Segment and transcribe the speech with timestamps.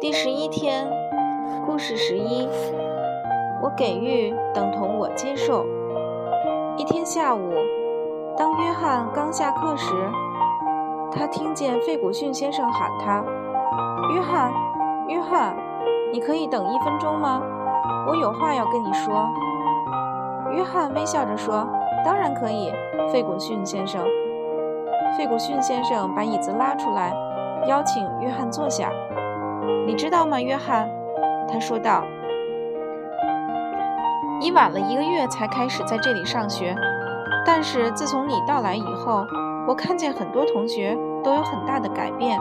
[0.00, 0.90] 第十一天，
[1.66, 2.48] 故事十一，
[3.62, 5.64] 我给予等同我接受。
[6.76, 7.52] 一天下午，
[8.36, 9.92] 当约翰刚下课时，
[11.12, 13.22] 他听见费古逊先生喊他
[14.14, 14.52] ：“约翰，
[15.08, 15.54] 约翰，
[16.12, 17.42] 你可以等一分钟吗？
[18.08, 19.28] 我有话要跟你说。”
[20.52, 21.66] 约翰微笑着说
[22.04, 22.72] ：“当然可以，
[23.12, 24.02] 费古逊先生。”
[25.18, 27.12] 费古逊先生把椅子拉出来，
[27.66, 28.90] 邀请约翰坐下。
[29.86, 30.88] 你知道吗，约翰？
[31.52, 32.04] 他说道
[34.40, 36.74] ：“你晚了一个月才开始在这里上学，
[37.44, 39.24] 但是自从你到来以后，
[39.66, 42.38] 我看见很多同学都有很大的改变，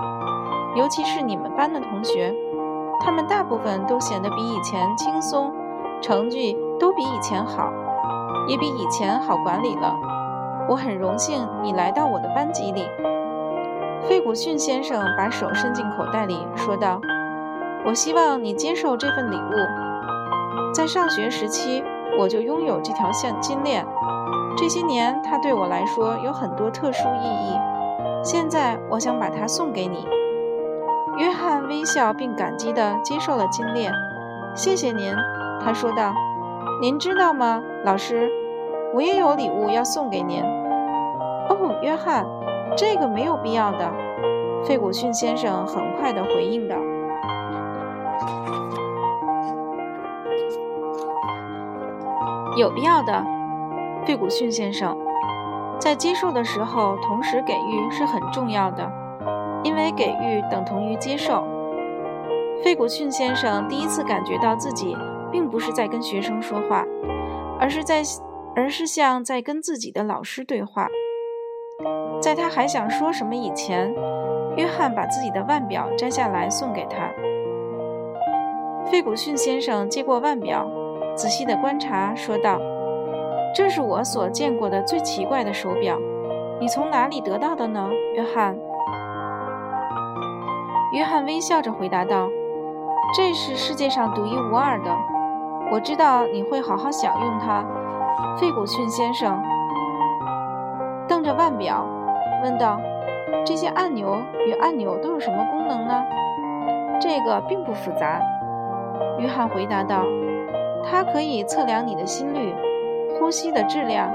[0.76, 2.34] 尤其是你们班的同学，
[3.02, 5.52] 他们大部分都显得比以前轻松，
[6.02, 7.74] 成绩都比以前好，
[8.48, 9.96] 也比以前好管理了。
[10.68, 12.84] 我很荣幸你来到我的班级里。”
[14.08, 17.02] 费古逊先生把手伸进口袋里，说道。
[17.86, 20.74] 我希望你接受这份礼物。
[20.74, 21.84] 在上学时期，
[22.20, 23.86] 我就拥有这条项金链。
[24.58, 27.58] 这些年，它对我来说有很多特殊意义。
[28.24, 30.06] 现在，我想把它送给你。
[31.18, 33.92] 约翰微笑并感激地接受了金链。
[34.56, 35.14] 谢谢您，
[35.64, 36.14] 他说道。
[36.82, 38.30] 您知道吗，老师？
[38.94, 40.42] 我也有礼物要送给您。
[40.42, 42.26] 哦，约翰，
[42.76, 43.92] 这个没有必要的。
[44.64, 46.76] 费古逊先生很快地回应道。
[52.58, 53.24] 有必要的，
[54.06, 54.98] 费古逊先生，
[55.80, 58.92] 在接受的时候，同时给予是很重要的，
[59.64, 61.44] 因为给予等同于接受。
[62.64, 64.98] 费古逊先生第一次感觉到自己
[65.32, 66.86] 并不是在跟学生说话，
[67.60, 68.02] 而是在，
[68.56, 70.88] 而是像在跟自己的老师对话。
[72.22, 73.94] 在他还想说什么以前，
[74.58, 77.10] 约翰把自己的腕表摘下来送给他。
[78.90, 80.70] 费古逊先生接过腕表。
[81.16, 82.58] 仔细的观察，说道
[83.54, 86.00] ：“这是我所见过的最奇怪的手表，
[86.62, 88.58] 你从哪里得到的呢，约翰？”
[90.96, 92.30] 约翰微笑着回答道
[93.14, 94.96] ：“这是世界上独一无二的，
[95.72, 97.64] 我知道你会好好享用它。”
[98.38, 99.42] 费古逊先生
[101.08, 101.86] 瞪着腕表，
[102.44, 102.80] 问道
[103.46, 106.04] ：“这些按钮与按钮都有什么功能呢
[107.00, 108.20] ？”“这个并不复杂。”
[109.20, 110.04] 约翰回答道。
[110.82, 112.56] 它可以测量你的心率、
[113.20, 114.10] 呼吸的质量、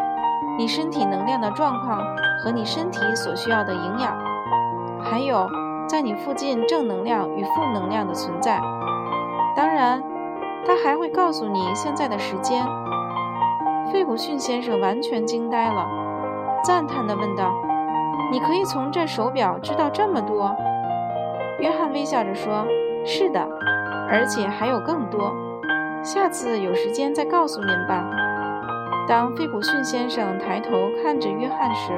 [0.58, 2.00] 你身体能量的状况
[2.42, 4.16] 和你身体所需要的营养，
[4.98, 5.46] 还有
[5.86, 8.58] 在你附近正能量与负能量的存在。
[9.54, 10.02] 当然，
[10.66, 12.64] 他还会告诉你现在的时间。
[13.92, 15.86] 费古逊先生完全惊呆了，
[16.64, 17.54] 赞叹地问道
[18.32, 20.54] ：“你可以从这手表知道这么多？”
[21.60, 22.66] 约翰微笑着说
[23.06, 23.40] ：“是的，
[24.10, 25.32] 而且还有更多。”
[26.02, 28.04] 下次有时间再告诉您吧。
[29.06, 30.70] 当费古逊先生抬头
[31.02, 31.92] 看着约翰时，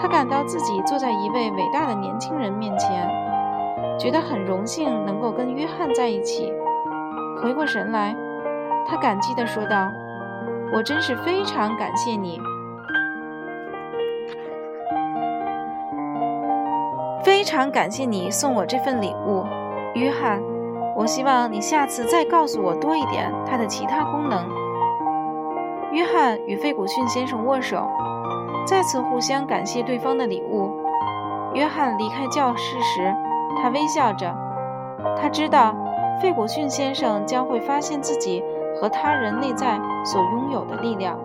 [0.00, 3.08] 他感到自己坐在一位伟大的年轻人面前，
[3.98, 6.52] 觉得很荣幸能够跟约翰在一起。
[7.42, 8.14] 回过神来，
[8.86, 9.90] 他感激地说道
[10.72, 12.40] ：“我真是非常感谢你，
[17.24, 19.44] 非常感谢你送我这份礼物，
[19.94, 20.40] 约翰。”
[20.94, 24.46] 我希望你下次再告诉我多一点它的其他功能。
[25.90, 27.88] 约翰与费古逊先生握手，
[28.66, 30.70] 再次互相感谢对方的礼物。
[31.54, 33.10] 约翰离开教室时，
[33.60, 34.32] 他微笑着，
[35.18, 35.74] 他知道
[36.22, 38.40] 费古逊先生将会发现自己
[38.80, 41.18] 和他人内在所拥有的力量。